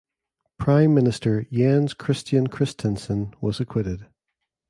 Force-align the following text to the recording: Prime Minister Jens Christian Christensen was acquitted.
Prime 0.57 0.95
Minister 0.95 1.43
Jens 1.51 1.93
Christian 1.93 2.47
Christensen 2.47 3.35
was 3.39 3.59
acquitted. 3.59 4.07